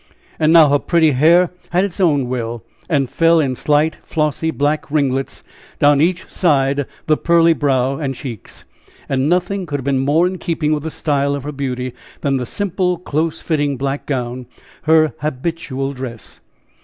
[0.39, 4.89] And now her pretty hair had its own will, and fell in slight, flossy black
[4.89, 5.43] ringlets
[5.77, 8.65] down each side the pearly brow and cheeks;
[9.07, 12.37] and nothing could have been more in keeping with the style of her beauty than
[12.37, 14.47] the simple, close fitting black gown,
[14.85, 16.39] her habitual dress.